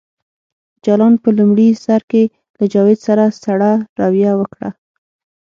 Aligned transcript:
جلان 0.83 1.13
په 1.23 1.29
لومړي 1.37 1.69
سر 1.85 2.01
کې 2.11 2.23
له 2.57 2.65
جاوید 2.73 2.99
سره 3.07 3.23
سړه 3.43 3.71
رویه 3.99 4.31
وکړه 4.39 4.69